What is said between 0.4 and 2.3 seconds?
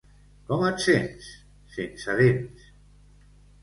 —Com et sents? —Sense